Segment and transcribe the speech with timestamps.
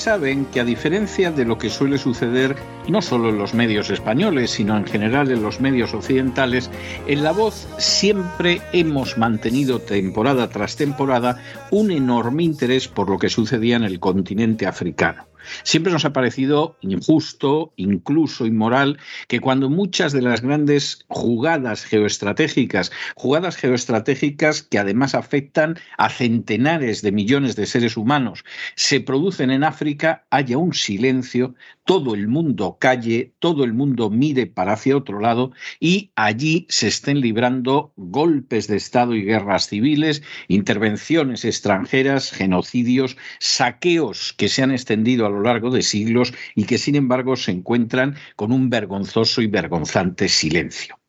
[0.00, 2.56] Saben que a diferencia de lo que suele suceder
[2.88, 6.70] no solo en los medios españoles, sino en general en los medios occidentales,
[7.06, 13.28] en La Voz siempre hemos mantenido temporada tras temporada un enorme interés por lo que
[13.28, 15.29] sucedía en el continente africano.
[15.62, 22.92] Siempre nos ha parecido injusto, incluso inmoral, que cuando muchas de las grandes jugadas geoestratégicas,
[23.14, 28.44] jugadas geoestratégicas que además afectan a centenares de millones de seres humanos,
[28.74, 31.54] se producen en África, haya un silencio,
[31.84, 36.88] todo el mundo calle, todo el mundo mire para hacia otro lado y allí se
[36.88, 44.70] estén librando golpes de Estado y guerras civiles, intervenciones extranjeras, genocidios, saqueos que se han
[44.70, 49.42] extendido a lo largo de siglos y que sin embargo se encuentran con un vergonzoso
[49.42, 51.00] y vergonzante silencio.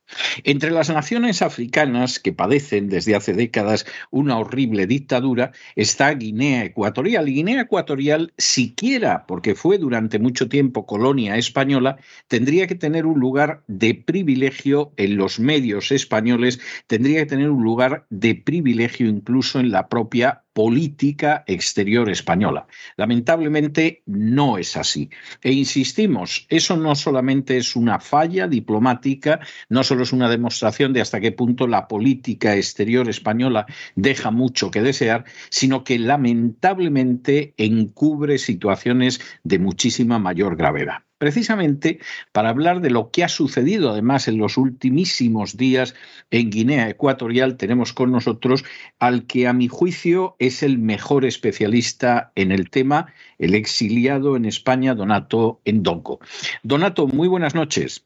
[0.43, 7.25] Entre las naciones africanas que padecen desde hace décadas una horrible dictadura está Guinea Ecuatorial.
[7.25, 13.63] Guinea Ecuatorial, siquiera porque fue durante mucho tiempo colonia española, tendría que tener un lugar
[13.67, 19.71] de privilegio en los medios españoles, tendría que tener un lugar de privilegio incluso en
[19.71, 22.67] la propia política exterior española.
[22.97, 25.09] Lamentablemente no es así.
[25.41, 31.01] E insistimos, eso no solamente es una falla diplomática, no solo es una demostración de
[31.01, 38.37] hasta qué punto la política exterior española deja mucho que desear, sino que lamentablemente encubre
[38.37, 41.99] situaciones de muchísima mayor gravedad precisamente
[42.31, 45.93] para hablar de lo que ha sucedido además en los ultimísimos días
[46.31, 48.65] en Guinea Ecuatorial, tenemos con nosotros
[48.97, 54.45] al que a mi juicio es el mejor especialista en el tema, el exiliado en
[54.45, 56.21] España, Donato Endonco.
[56.63, 58.03] Donato, muy buenas noches.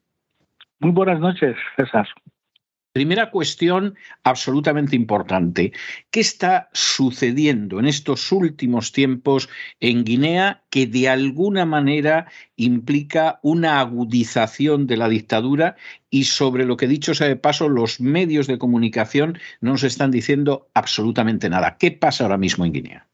[0.79, 2.09] Muy buenas noches, César.
[2.95, 5.73] Primera cuestión absolutamente importante.
[6.11, 9.49] ¿Qué está sucediendo en estos últimos tiempos
[9.81, 15.75] en Guinea que de alguna manera implica una agudización de la dictadura
[16.09, 20.09] y sobre lo que dicho sea de paso, los medios de comunicación no nos están
[20.09, 21.75] diciendo absolutamente nada?
[21.77, 23.09] ¿Qué pasa ahora mismo en Guinea?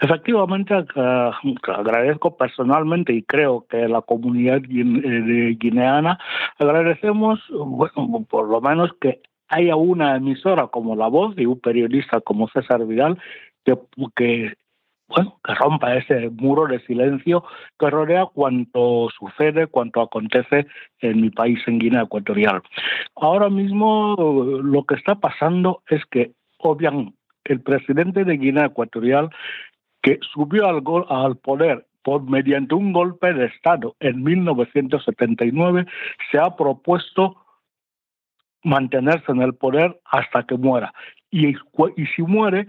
[0.00, 6.18] Efectivamente, agradezco personalmente y creo que la comunidad eh, guineana
[6.58, 12.22] agradecemos, bueno, por lo menos que haya una emisora como La Voz y un periodista
[12.22, 13.18] como César Vidal
[13.64, 13.76] que,
[14.16, 14.54] que
[15.08, 17.44] bueno, que rompa ese muro de silencio
[17.78, 20.66] que rodea cuanto sucede, cuanto acontece
[21.00, 22.62] en mi país, en Guinea Ecuatorial.
[23.16, 29.30] Ahora mismo lo que está pasando es que, obviamente, el presidente de Guinea Ecuatorial
[30.02, 35.86] que subió al, al poder por mediante un golpe de Estado en 1979,
[36.30, 37.36] se ha propuesto
[38.62, 40.92] mantenerse en el poder hasta que muera.
[41.30, 42.68] Y, y si muere,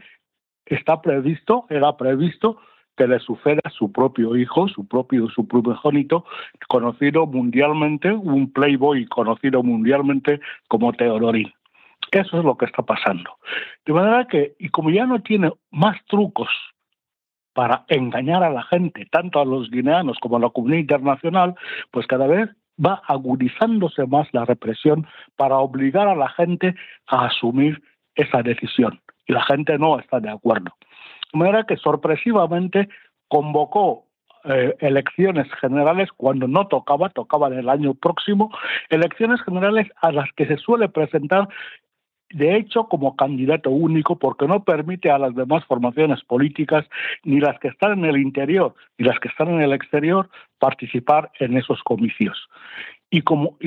[0.66, 2.60] está previsto, era previsto
[2.98, 6.26] que le suceda su propio hijo, su propio, su primogénito,
[6.68, 11.52] conocido mundialmente, un playboy conocido mundialmente como Teodorín.
[12.12, 13.38] Eso es lo que está pasando.
[13.86, 16.50] De manera que, y como ya no tiene más trucos
[17.54, 21.56] para engañar a la gente, tanto a los guineanos como a la comunidad internacional,
[21.92, 22.50] pues cada vez
[22.84, 26.76] va agudizándose más la represión para obligar a la gente
[27.08, 27.82] a asumir
[28.16, 29.00] esa decisión.
[29.28, 30.72] Y la gente no está de acuerdo.
[31.34, 32.90] De manera que sorpresivamente
[33.28, 34.06] convocó
[34.44, 38.50] eh, elecciones generales cuando no tocaba, tocaba en el año próximo,
[38.90, 41.48] elecciones generales a las que se suele presentar
[42.34, 46.86] de hecho como candidato único porque no permite a las demás formaciones políticas,
[47.24, 50.30] ni las que están en el interior ni las que están en el exterior,
[50.60, 52.38] participar en esos comicios.
[53.10, 53.58] Y, como,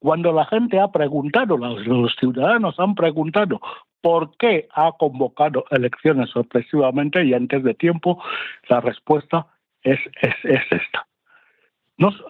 [0.00, 3.60] cuando la gente ha preguntado, los, ciudadanos han preguntado
[4.00, 8.20] por qué ha convocado elecciones sorpresivamente y antes de tiempo,
[8.68, 9.46] la respuesta
[9.82, 10.34] es, es,
[10.70, 11.06] esta.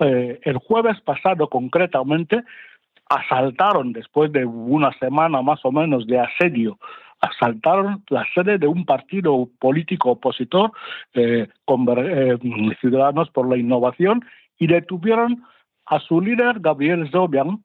[0.01, 2.43] Eh, el jueves pasado, concretamente,
[3.11, 6.79] asaltaron después de una semana más o menos de asedio
[7.21, 10.73] asaltaron la sede de un partido político opositor
[11.13, 12.39] eh, eh,
[12.81, 14.25] Ciudadanos por la Innovación
[14.59, 15.45] y detuvieron
[15.87, 17.63] a su líder Gabriel Zobian,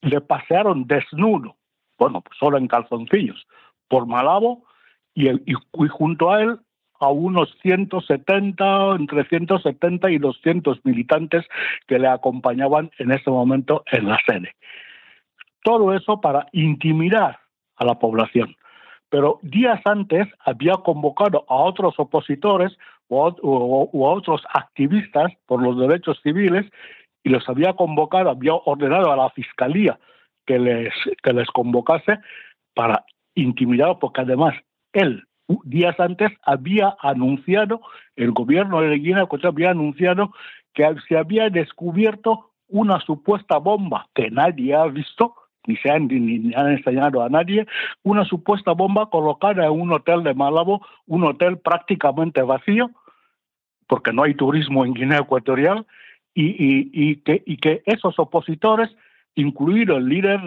[0.00, 1.56] le pasearon desnudo,
[1.98, 3.46] bueno, pues solo en calzoncillos,
[3.88, 4.64] por Malabo
[5.14, 6.58] y junto a él
[7.00, 11.44] a unos 170, entre 170 y 200 militantes
[11.86, 14.54] que le acompañaban en ese momento en la sede.
[15.62, 17.40] Todo eso para intimidar
[17.76, 18.56] a la población.
[19.08, 22.76] Pero días antes había convocado a otros opositores
[23.08, 23.34] o a,
[24.10, 26.66] otros activistas por los derechos civiles
[27.22, 29.98] y los había convocado, había ordenado a la fiscalía
[30.44, 32.18] que les, que les convocase
[32.74, 33.04] para
[33.34, 34.54] intimidar, porque además
[34.92, 35.24] él
[35.64, 37.80] días antes había anunciado,
[38.16, 40.32] el gobierno de Guinea había anunciado
[40.74, 45.34] que se había descubierto una supuesta bomba que nadie ha visto,
[45.66, 47.66] ni se han, ni han enseñado a nadie,
[48.02, 52.90] una supuesta bomba colocada en un hotel de Malabo, un hotel prácticamente vacío,
[53.88, 55.86] porque no hay turismo en Guinea Ecuatorial,
[56.34, 58.94] y, y, que, y que esos opositores
[59.36, 60.40] incluido el líder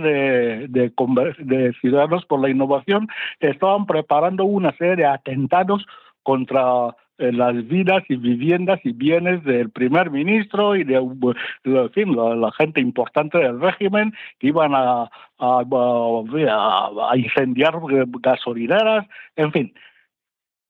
[0.70, 3.08] de, Ciudadanos por la Innovación,
[3.40, 5.86] estaban preparando una serie de atentados
[6.24, 12.16] contra eh, las vidas y viviendas y bienes del primer ministro y de, en fin,
[12.16, 17.74] la, gente importante del régimen que iban a, a, a, incendiar
[18.22, 19.74] gasolineras, en fin,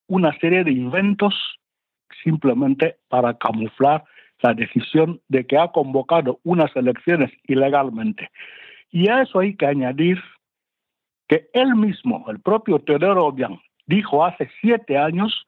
[0.08, 1.34] una serie de inventos
[2.24, 4.04] simplemente para camuflar
[4.42, 8.30] la decisión de que ha convocado unas elecciones ilegalmente.
[8.92, 10.22] Y a eso hay que añadir
[11.28, 15.46] que él mismo, el propio Teodoro Obiang, dijo hace siete años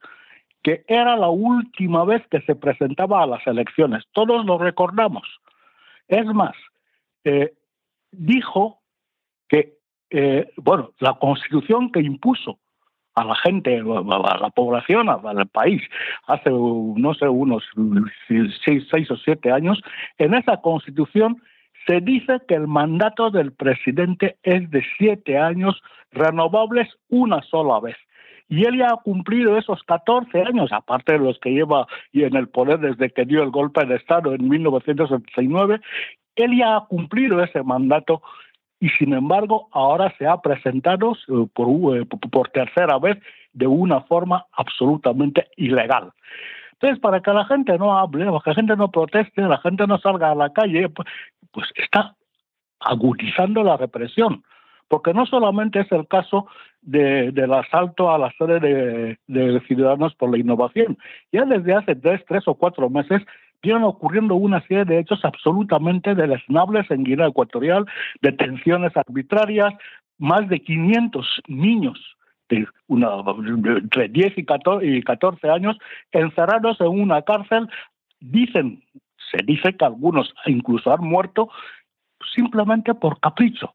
[0.62, 4.04] que era la última vez que se presentaba a las elecciones.
[4.12, 5.24] Todos lo recordamos.
[6.06, 6.54] Es más,
[7.24, 7.52] eh,
[8.12, 8.80] dijo
[9.48, 9.78] que,
[10.10, 12.60] eh, bueno, la constitución que impuso
[13.14, 15.82] a la gente, a la población, al país,
[16.26, 17.64] hace, no sé, unos
[18.64, 19.82] seis, seis o siete años,
[20.18, 21.42] en esa constitución
[21.86, 25.82] se dice que el mandato del presidente es de siete años
[26.12, 27.96] renovables una sola vez.
[28.48, 32.48] Y él ya ha cumplido esos 14 años, aparte de los que lleva en el
[32.48, 35.80] poder desde que dio el golpe de Estado en 1979,
[36.36, 38.22] él ya ha cumplido ese mandato
[38.82, 41.68] y sin embargo ahora se ha presentado eh, por,
[42.08, 43.16] por tercera vez
[43.52, 46.10] de una forma absolutamente ilegal.
[46.72, 49.86] Entonces, para que la gente no hable, para que la gente no proteste, la gente
[49.86, 51.06] no salga a la calle, pues,
[51.52, 52.16] pues está
[52.80, 54.42] agudizando la represión.
[54.88, 56.48] Porque no solamente es el caso
[56.80, 60.98] de, del asalto a la sede de, de Ciudadanos por la Innovación.
[61.30, 63.22] Ya desde hace tres, tres o cuatro meses
[63.62, 67.86] vienen ocurriendo una serie de hechos absolutamente deleznables en Guinea Ecuatorial,
[68.20, 69.72] detenciones arbitrarias,
[70.18, 71.98] más de 500 niños
[72.48, 73.08] de una,
[73.56, 75.78] entre 10 y 14, años
[76.10, 77.68] encerrados en una cárcel,
[78.20, 78.82] dicen,
[79.30, 81.48] se dice que algunos incluso han muerto
[82.34, 83.74] simplemente por capricho,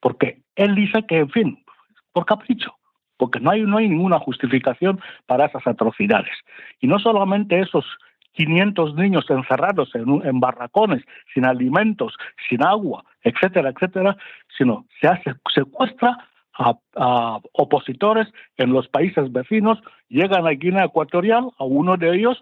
[0.00, 1.64] porque él dice que, en fin,
[2.12, 2.74] por capricho
[3.18, 6.32] porque no hay, no hay ninguna justificación para esas atrocidades.
[6.80, 7.84] Y no solamente esos
[8.32, 11.02] 500 niños encerrados en, barracones,
[11.34, 12.14] sin alimentos,
[12.48, 14.16] sin agua, etcétera, etcétera,
[14.56, 21.64] sino se hace, secuestra a, opositores en los países vecinos, llegan a Guinea Ecuatorial, a
[21.64, 22.40] uno de ellos,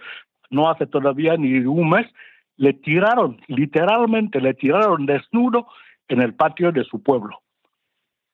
[0.51, 2.07] no hace todavía ni un mes,
[2.57, 5.67] le tiraron, literalmente le tiraron desnudo
[6.09, 7.41] en el patio de su pueblo.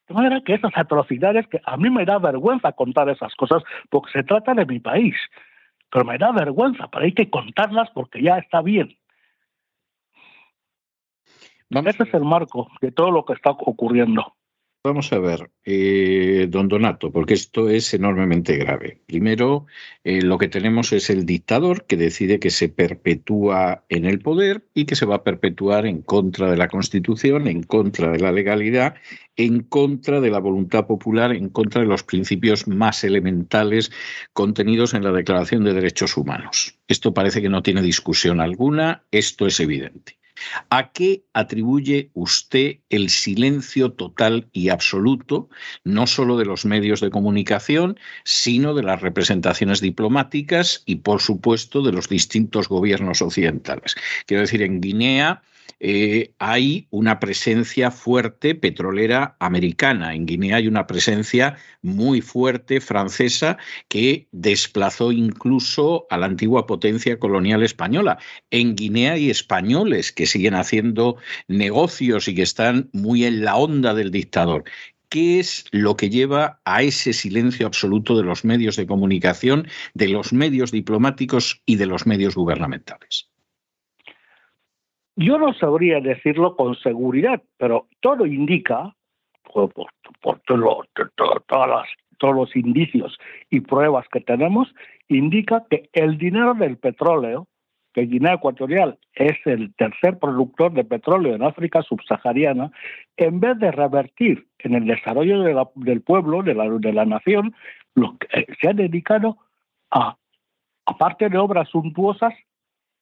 [0.08, 4.12] De manera que esas atrocidades que a mí me da vergüenza contar esas cosas porque
[4.12, 5.14] se trata de mi país
[5.92, 8.96] pero me da vergüenza, pero hay que contarlas porque ya está bien.
[11.68, 14.34] Ese es el marco de todo lo que está ocurriendo.
[14.84, 19.00] Vamos a ver, eh, don Donato, porque esto es enormemente grave.
[19.06, 19.66] Primero,
[20.02, 24.66] eh, lo que tenemos es el dictador que decide que se perpetúa en el poder
[24.74, 28.32] y que se va a perpetuar en contra de la Constitución, en contra de la
[28.32, 28.96] legalidad,
[29.36, 33.92] en contra de la voluntad popular, en contra de los principios más elementales
[34.32, 36.76] contenidos en la Declaración de Derechos Humanos.
[36.88, 40.18] Esto parece que no tiene discusión alguna, esto es evidente.
[40.70, 45.48] ¿A qué atribuye usted el silencio total y absoluto,
[45.84, 51.82] no solo de los medios de comunicación, sino de las representaciones diplomáticas y, por supuesto,
[51.82, 53.96] de los distintos gobiernos occidentales?
[54.26, 55.42] Quiero decir, en Guinea
[55.80, 60.14] eh, hay una presencia fuerte petrolera americana.
[60.14, 67.18] En Guinea hay una presencia muy fuerte francesa que desplazó incluso a la antigua potencia
[67.18, 68.18] colonial española.
[68.50, 71.16] En Guinea hay españoles que siguen haciendo
[71.48, 74.64] negocios y que están muy en la onda del dictador.
[75.08, 80.08] ¿Qué es lo que lleva a ese silencio absoluto de los medios de comunicación, de
[80.08, 83.31] los medios diplomáticos y de los medios gubernamentales?
[85.16, 88.94] Yo no sabría decirlo con seguridad, pero todo indica,
[89.42, 89.72] por,
[92.18, 93.18] todos los indicios
[93.50, 94.74] y pruebas que tenemos,
[95.08, 97.46] indica que el dinero del petróleo,
[97.92, 102.70] que Guinea Ecuatorial es el tercer productor de petróleo en África subsahariana,
[103.18, 105.42] en vez de revertir en el desarrollo
[105.74, 107.54] del pueblo, de la, de la nación,
[107.94, 109.36] lo que, eh, se ha dedicado
[109.90, 110.16] a,
[110.86, 112.32] aparte de obras suntuosas,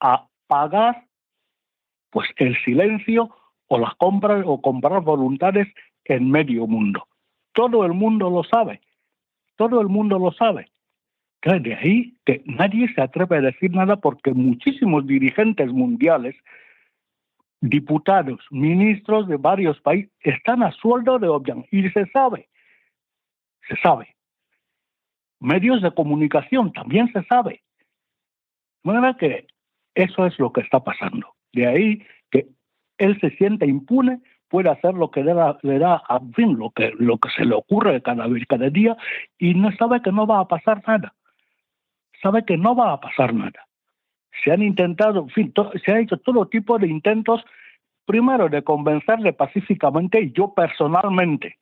[0.01, 1.05] a pagar
[2.11, 3.31] pues el silencio
[3.69, 5.69] o las compras o comprar voluntades
[6.05, 7.07] en medio mundo.
[7.53, 8.81] Todo el mundo lo sabe.
[9.57, 10.71] Todo el mundo lo sabe.
[11.43, 16.37] De ahí que nadie se atreve a decir nada porque muchísimos dirigentes mundiales,
[17.61, 22.49] diputados, ministros de varios países están a sueldo de Obiang y se sabe,
[23.69, 24.15] se sabe.
[25.39, 27.63] Medios de comunicación también se sabe.
[28.83, 29.47] De manera que
[29.95, 31.35] eso es lo que está pasando.
[31.53, 32.47] De ahí que
[32.99, 36.93] él se siente impune, puede hacer lo que le da, le a fin, lo que,
[36.99, 38.97] lo que se le ocurre cada, cada día
[39.39, 41.15] y no sabe que no va a pasar nada
[42.23, 43.67] sabe que no va a pasar nada.
[44.45, 45.53] Se han intentado, en fin,
[45.85, 47.45] se ha hecho todo tipo de intentos,
[48.07, 51.59] primero de convencerle pacíficamente, y yo personalmente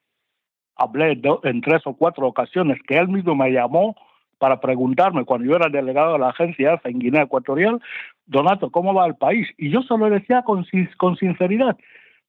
[0.76, 3.96] hablé en tres o cuatro ocasiones que él mismo me llamó
[4.38, 7.80] para preguntarme cuando yo era delegado de la agencia en Guinea Ecuatorial,
[8.26, 9.48] Donato, ¿cómo va el país?
[9.56, 10.66] Y yo solo decía con,
[10.96, 11.76] con sinceridad,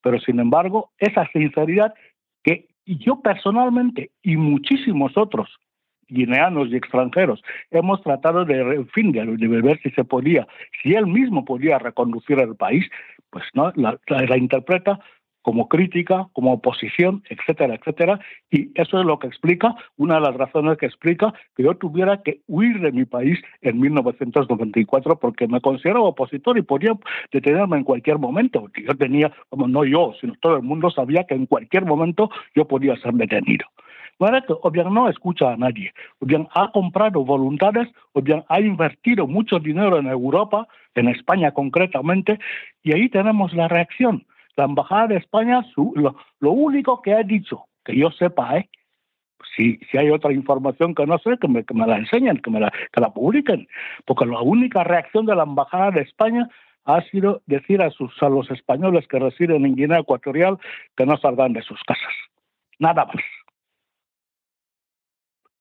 [0.01, 1.93] pero sin embargo, esa sinceridad
[2.43, 5.49] que yo personalmente y muchísimos otros
[6.09, 7.41] guineanos y extranjeros.
[7.71, 10.47] Hemos tratado de, en fin, de, ver si se podía,
[10.81, 12.85] si él mismo podía reconducir el país,
[13.29, 14.99] pues no, la, la, interpreta
[15.49, 18.19] como crítica, como oposición, etcétera, etcétera.
[18.51, 22.21] Y eso es lo que explica, una de las razones que explica que yo tuviera
[22.21, 26.95] que huir de mi país en 1994 porque me considero opositor y podía
[27.31, 28.67] detenerme en cualquier momento.
[28.77, 32.67] Yo tenía, como no yo, sino todo el mundo sabía que en cualquier momento yo
[32.67, 33.65] podía ser detenido
[34.19, 39.27] o bien no escucha a nadie, o bien ha comprado voluntades, o bien ha invertido
[39.27, 42.37] mucho dinero en Europa, en España concretamente,
[42.83, 44.25] y ahí tenemos la reacción.
[44.59, 48.69] La Embajada de España, lo, único que ha dicho, que yo sepa, ¿eh?
[49.55, 52.99] Si, hay otra información que no sé, que me, la enseñen, que me la, que
[52.99, 53.69] la publiquen.
[54.05, 56.49] Porque la única reacción de la Embajada de España
[56.83, 60.57] ha sido decir a, sus, a los españoles que residen en Guinea Ecuatorial
[60.97, 62.13] que no salgan de sus casas.
[62.79, 63.23] Nada más.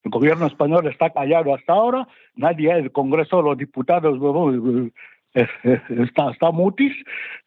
[0.02, 4.18] El gobierno español está callado hasta ahora, nadie, el Congreso los Diputados
[5.34, 6.92] está, está mutis.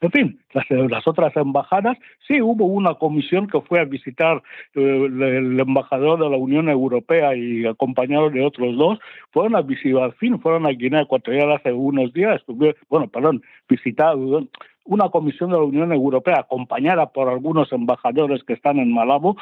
[0.02, 1.98] En fin, las, otras embajadas,
[2.28, 4.42] sí hubo una comisión que fue a visitar
[4.76, 9.00] eh, el, embajador de la Unión Europea y acompañado de otros dos,
[9.32, 12.42] fueron a visitar, al fin, fueron a Guinea Ecuatorial hace unos días,
[12.90, 14.50] bueno, perdón, visitaron
[14.86, 19.38] una comisión de la Unión Europea acompañada por algunos embajadores que están en Malabo,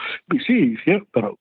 [0.46, 1.38] sí, sí pero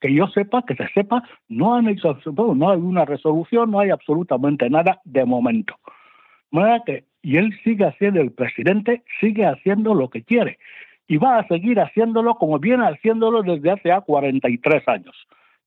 [0.00, 3.90] que yo sepa, que se sepa, no han hecho no hay una resolución, no hay
[3.90, 5.74] absolutamente nada de momento.
[6.86, 10.58] Que, y él sigue haciendo, el presidente sigue haciendo lo que quiere
[11.08, 15.14] y va a seguir haciéndolo como viene haciéndolo desde hace ya 43 años,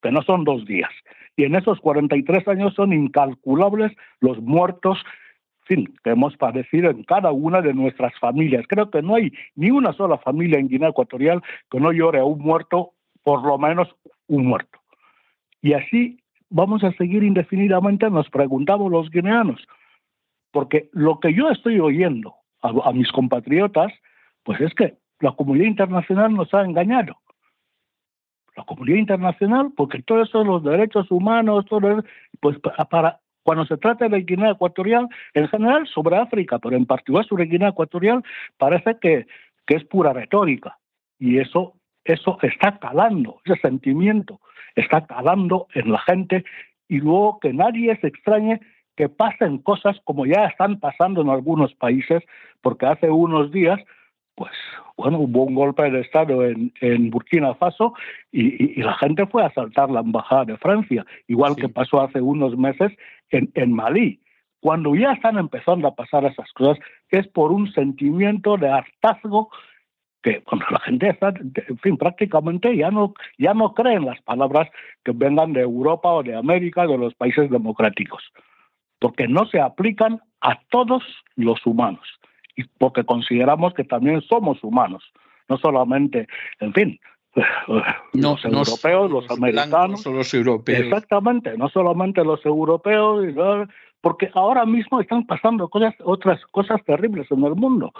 [0.02, 0.92] que no son dos días.
[1.38, 4.98] Y en esos 43 años son incalculables los muertos
[5.70, 8.66] fin, que hemos padecido en cada una de nuestras familias.
[8.68, 12.26] Creo que no hay ni una sola familia en Guinea Ecuatorial que no llore a
[12.26, 12.94] un muerto
[13.24, 13.88] por lo menos
[14.28, 14.80] un muerto.
[15.62, 16.20] Y así
[16.50, 19.66] vamos a seguir indefinidamente, nos preguntamos los guineanos,
[20.52, 23.92] porque lo que yo estoy oyendo a, mis compatriotas,
[24.44, 27.18] pues es que la comunidad internacional nos ha engañado.
[28.56, 32.04] La comunidad internacional, porque todos esos los derechos humanos, todo
[32.42, 32.58] pues
[32.90, 37.46] para cuando se trata de Guinea Ecuatorial, en general sobre África, pero en particular sobre
[37.46, 38.24] Guinea Ecuatorial,
[38.58, 39.28] parece que,
[39.66, 40.78] que es pura retórica.
[41.18, 41.74] Y eso
[42.10, 44.40] eso está calando, ese sentimiento
[44.76, 46.44] está calando en la gente
[46.88, 48.60] y luego que nadie se extrañe
[49.00, 52.22] que pasen cosas como ya están pasando en algunos países,
[52.60, 53.80] porque hace unos días,
[54.36, 54.52] pues
[54.98, 57.94] bueno, hubo un golpe de Estado en, Burkina Faso
[58.34, 62.58] y, la gente fue a asaltar la embajada de Francia, igual que pasó hace unos
[62.58, 62.92] meses
[63.30, 64.20] en, en Malí.
[64.60, 66.78] Cuando ya están empezando a pasar esas cosas,
[67.10, 69.50] es por un sentimiento de hartazgo
[70.22, 74.22] que bueno, la gente está, en fin, prácticamente ya no, ya no cree en las
[74.24, 74.70] palabras
[75.06, 78.22] que vengan de Europa o de América, de los países democráticos,
[79.00, 81.04] porque no se aplican a todos
[81.36, 82.08] los humanos
[82.56, 85.04] y porque consideramos que también somos humanos,
[85.48, 86.28] no solamente,
[86.60, 87.00] en fin,
[88.14, 90.80] los europeos, los americanos, los europeos.
[90.80, 93.26] Exactamente, no solamente los europeos,
[94.02, 97.94] porque ahora mismo están pasando cosas, otras cosas terribles en el mundo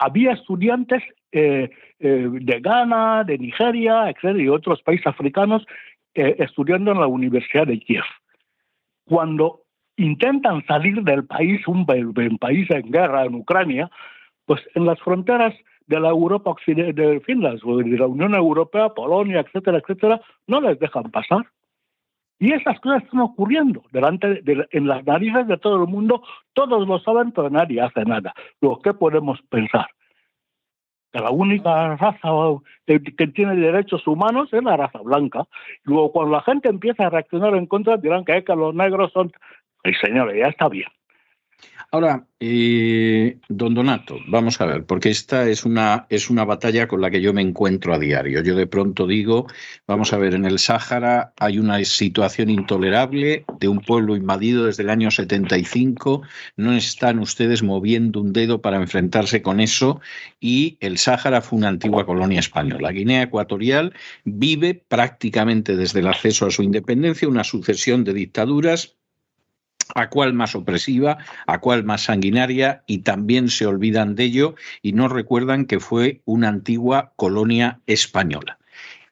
[0.00, 1.70] había estudiantes eh,
[2.00, 5.64] eh, de Ghana, de Nigeria, etcétera, y otros países africanos
[6.14, 8.04] eh, estudiando en la Universidad de Kiev.
[9.04, 9.60] cuando
[10.00, 13.90] intentan salir del país, un, país en guerra en Ucrania,
[14.46, 15.54] pues en las fronteras
[15.86, 20.78] de la Europa occidental, de Finlandia, de la Unión Europea, Polonia, etcétera, etcétera, no les
[20.78, 21.46] dejan pasar.
[22.38, 26.22] Y esas cosas están ocurriendo delante de, en las narices de todo el mundo,
[26.54, 28.32] todos lo saben, pero nadie hace nada.
[28.62, 29.88] Lo que podemos pensar
[31.12, 32.28] que la única raza
[32.86, 35.46] que, tiene derechos humanos es la raza blanca.
[35.82, 39.12] Luego, cuando la gente empieza a reaccionar en contra, dirán que, es que los negros
[39.12, 39.32] son...
[39.84, 40.88] Y señores, ya está bien.
[41.92, 47.00] Ahora, eh, don Donato, vamos a ver, porque esta es una, es una batalla con
[47.00, 48.44] la que yo me encuentro a diario.
[48.44, 49.48] Yo de pronto digo,
[49.88, 54.84] vamos a ver, en el Sáhara hay una situación intolerable de un pueblo invadido desde
[54.84, 56.22] el año 75,
[56.56, 60.00] no están ustedes moviendo un dedo para enfrentarse con eso
[60.38, 62.92] y el Sáhara fue una antigua colonia española.
[62.92, 63.94] Guinea Ecuatorial
[64.24, 68.99] vive prácticamente desde el acceso a su independencia una sucesión de dictaduras
[69.94, 74.92] a cuál más opresiva, a cuál más sanguinaria, y también se olvidan de ello y
[74.92, 78.58] no recuerdan que fue una antigua colonia española.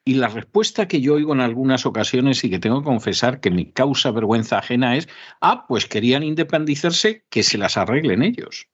[0.04, 3.50] Y la respuesta que yo oigo en algunas ocasiones y que tengo que confesar que
[3.50, 5.06] me causa vergüenza ajena es,
[5.42, 8.68] ah, pues querían independizarse, que se las arreglen ellos.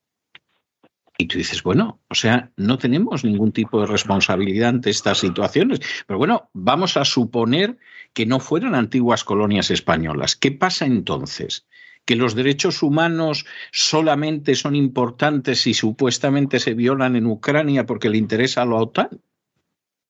[1.17, 5.81] Y tú dices, bueno, o sea, no tenemos ningún tipo de responsabilidad ante estas situaciones.
[6.07, 7.79] Pero bueno, vamos a suponer
[8.13, 10.37] que no fueran antiguas colonias españolas.
[10.37, 11.67] ¿Qué pasa entonces?
[12.05, 18.19] Que los derechos humanos solamente son importantes si supuestamente se violan en Ucrania porque le
[18.19, 19.21] interesa a la OTAN.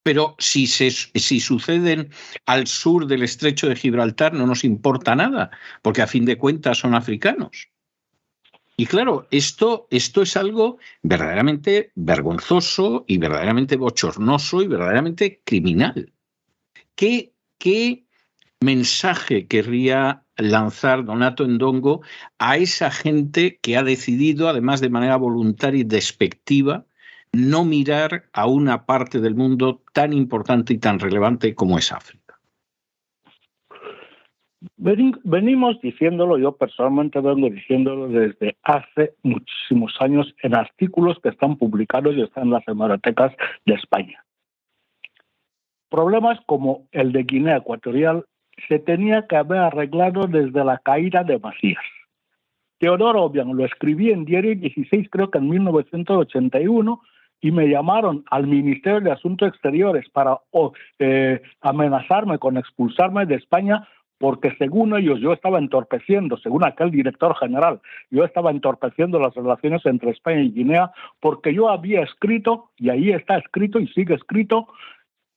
[0.03, 2.11] Pero si, se, si suceden
[2.45, 6.79] al sur del estrecho de Gibraltar no nos importa nada, porque a fin de cuentas
[6.79, 7.71] son africanos.
[8.77, 16.13] Y claro, esto, esto es algo verdaderamente vergonzoso y verdaderamente bochornoso y verdaderamente criminal.
[16.97, 18.05] ¿Qué, qué
[18.61, 22.03] mensaje querría lanzar Donato Endongo
[22.39, 26.85] a esa gente que ha decidido, además de manera voluntaria y despectiva,
[27.33, 32.25] no mirar a una parte del mundo tan importante y tan relevante como es África?
[34.77, 42.15] Venimos diciéndolo, yo personalmente vengo diciéndolo desde hace muchísimos años en artículos que están publicados
[42.15, 43.33] y están en las hemerotecas
[43.67, 44.25] de España.
[45.91, 48.25] Problemas como el de Guinea Ecuatorial
[48.69, 51.85] se tenía que haber arreglado desde la caída de Macías.
[52.79, 57.01] Teodoro Obiang lo escribí en Diario 16, creo que en 1981,
[57.41, 60.39] y me llamaron al Ministerio de Asuntos Exteriores para
[60.99, 63.87] eh, amenazarme con expulsarme de España
[64.19, 69.85] porque según ellos yo estaba entorpeciendo, según aquel director general, yo estaba entorpeciendo las relaciones
[69.85, 74.69] entre España y Guinea porque yo había escrito, y ahí está escrito y sigue escrito,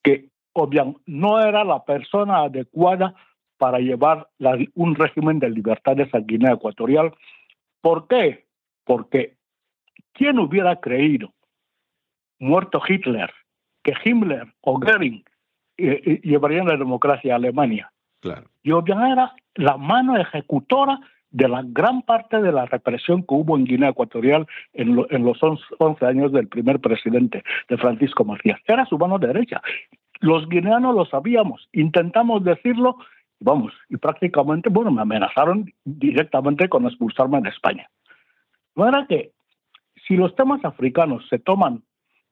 [0.02, 3.14] que Obiang no era la persona adecuada
[3.58, 4.28] para llevar
[4.74, 7.12] un régimen de libertades a Guinea Ecuatorial.
[7.80, 8.46] ¿Por qué?
[8.84, 9.36] Porque
[10.12, 11.32] ¿quién hubiera creído,
[12.38, 13.32] muerto Hitler,
[13.82, 15.24] que Himmler o Goering
[15.76, 17.92] eh, eh, llevarían la democracia a Alemania?
[18.20, 18.48] Claro.
[18.62, 23.56] Y Obiang era la mano ejecutora de la gran parte de la represión que hubo
[23.56, 28.60] en Guinea Ecuatorial en, los 11 años del primer presidente, de Francisco Macías.
[28.66, 29.60] Era su mano derecha.
[30.20, 32.96] Los guineanos lo sabíamos, intentamos decirlo,
[33.40, 37.88] vamos, y prácticamente, bueno, me amenazaron directamente con expulsarme de España.
[38.74, 39.32] No era que
[40.06, 41.82] si los temas africanos se toman,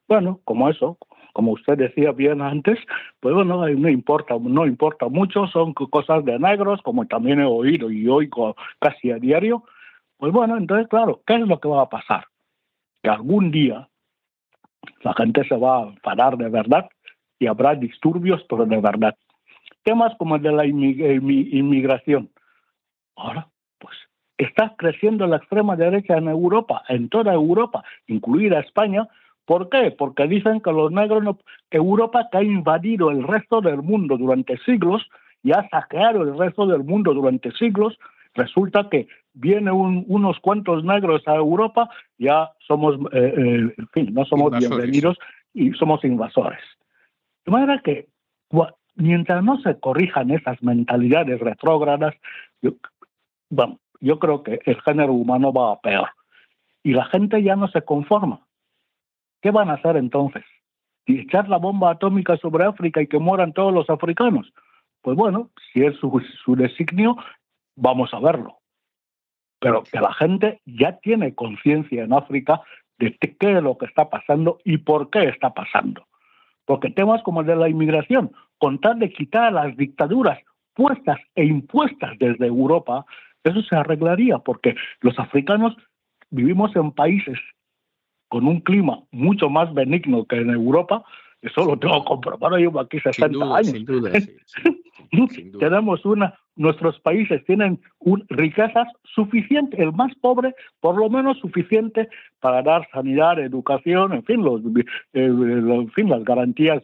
[0.07, 0.97] bueno, como eso,
[1.33, 2.79] como usted decía bien antes,
[3.19, 7.91] pues bueno, no importa, no importa mucho, son cosas de negros, como también he oído
[7.91, 9.63] y oigo casi a diario.
[10.17, 12.25] Pues bueno, entonces, claro, ¿qué es lo que va a pasar?
[13.03, 13.87] Que algún día
[15.01, 16.89] la gente se va a enfadar de verdad
[17.39, 19.15] y habrá disturbios, pero de verdad.
[19.83, 22.29] Temas como el de la inmigración.
[23.15, 23.47] Ahora,
[23.79, 23.95] pues
[24.37, 29.07] está creciendo la extrema derecha en Europa, en toda Europa, incluida España.
[29.45, 29.91] ¿Por qué?
[29.91, 31.39] Porque dicen que los negros, no,
[31.71, 35.07] Europa que ha invadido el resto del mundo durante siglos
[35.41, 37.97] y ha saqueado el resto del mundo durante siglos,
[38.33, 44.25] resulta que vienen unos cuantos negros a Europa, ya somos, eh, eh, en fin, no
[44.25, 45.17] somos bienvenidos
[45.53, 46.59] y somos invasores.
[47.47, 48.09] De manera que
[48.95, 52.13] mientras no se corrijan esas mentalidades retrógradas,
[52.61, 52.71] yo,
[54.01, 56.09] yo creo que el género humano va a peor.
[56.83, 58.45] Y la gente ya no se conforma.
[59.41, 60.43] ¿Qué van a hacer entonces?
[61.05, 64.51] ¿Y echar la bomba atómica sobre África y que mueran todos los africanos?
[65.01, 67.15] Pues bueno, si es su, su designio,
[67.77, 68.57] vamos a verlo.
[69.59, 72.61] Pero que la gente ya tiene conciencia en África
[72.99, 76.05] de qué es lo que está pasando y por qué está pasando.
[76.67, 80.37] Porque temas como el de la inmigración, con tal de quitar las dictaduras
[80.75, 83.05] puestas e impuestas desde Europa,
[83.43, 85.75] eso se arreglaría porque los africanos
[86.29, 87.39] vivimos en países
[88.27, 91.05] con un clima mucho más benigno que en Europa,
[91.41, 93.67] eso lo tengo comprobado, llevo aquí 60 años.
[93.71, 94.11] Sin duda,
[95.59, 97.79] Tenemos una, nuestros países tienen
[98.29, 104.43] riquezas suficientes, el más pobre, por lo menos suficiente para dar sanidad, educación, en fin,
[104.43, 106.83] los, eh, en fin las garantías,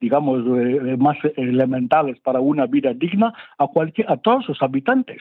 [0.00, 5.20] digamos, eh, más elementales para una vida digna a, cualquier, a todos sus habitantes.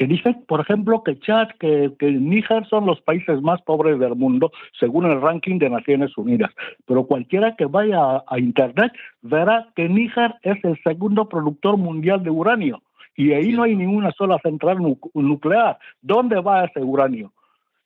[0.00, 4.16] Se dice, por ejemplo, que Chad, que, que Níger son los países más pobres del
[4.16, 6.50] mundo, según el ranking de Naciones Unidas.
[6.86, 12.30] Pero cualquiera que vaya a, Internet verá que Níger es el segundo productor mundial de
[12.30, 12.82] uranio.
[13.14, 14.78] Y ahí no hay ninguna sola central
[15.12, 15.78] nuclear.
[16.00, 17.34] ¿Dónde va ese uranio?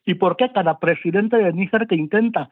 [0.06, 2.50] ¿Y por qué cada presidente de Níger que intenta,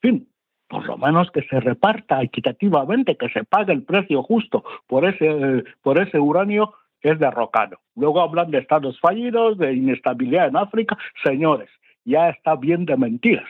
[0.00, 0.28] en fin,
[0.68, 5.26] por lo menos que se reparta equitativamente, que se pague el precio justo por ese,
[5.26, 6.72] eh, por ese uranio,
[7.02, 7.78] es derrocado.
[7.96, 10.96] Luego hablan de estados fallidos, de inestabilidad en África.
[11.22, 11.68] Señores,
[12.04, 13.48] ya está bien de mentiras.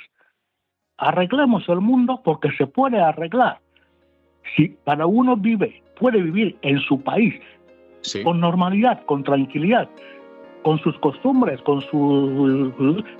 [0.98, 3.58] Arreglemos el mundo porque se puede arreglar.
[4.56, 7.34] Si para uno vive, puede vivir en su país
[8.24, 9.88] con normalidad, con tranquilidad,
[10.62, 12.72] con sus costumbres, con su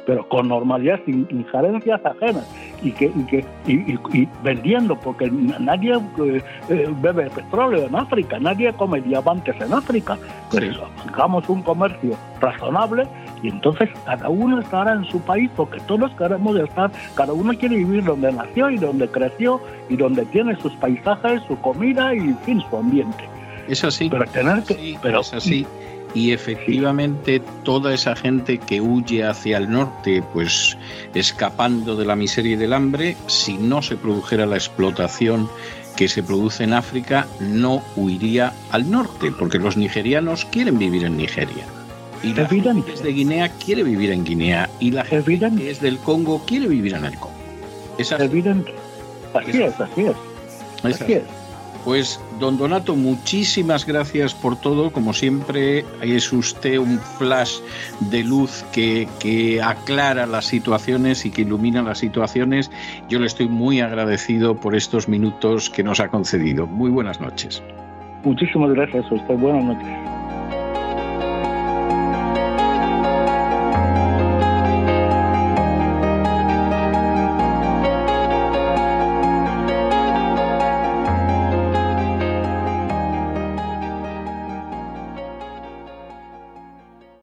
[0.06, 2.48] pero con normalidad, sin injerencias ajenas
[2.82, 8.72] y que, y, que y, vendiendo, porque nadie eh, eh, bebe petróleo en África, nadie
[8.72, 10.16] come diamantes en África,
[10.50, 13.06] pero hagamos un comercio razonable
[13.42, 17.76] y entonces cada uno estará en su país porque todos queremos estar, cada uno quiere
[17.76, 22.38] vivir donde nació y donde creció y donde tiene sus paisajes, su comida y en
[22.38, 23.24] fin, su ambiente.
[23.68, 24.08] Es así.
[24.10, 25.66] Pero tener que, pero, es así
[26.14, 30.76] y efectivamente toda esa gente que huye hacia el norte, pues
[31.14, 35.48] escapando de la miseria y del hambre, si no se produjera la explotación
[35.96, 41.16] que se produce en África, no huiría al norte, porque los nigerianos quieren vivir en
[41.16, 41.64] Nigeria.
[42.22, 44.70] Y la gente que es de Guinea quiere vivir en Guinea.
[44.78, 47.34] Y la gente que es del Congo quiere vivir en el Congo.
[47.98, 48.72] Es evidente.
[49.34, 50.16] Así es, así es.
[50.84, 51.41] Así es.
[51.84, 54.92] Pues, don Donato, muchísimas gracias por todo.
[54.92, 57.58] Como siempre, es usted un flash
[58.00, 62.70] de luz que, aclara las situaciones y que ilumina las situaciones.
[63.08, 66.66] Yo le estoy muy agradecido por estos minutos que nos ha concedido.
[66.66, 67.62] Muy buenas noches.
[68.24, 69.36] Muchísimas gracias a.
[69.36, 70.21] Buenas noches.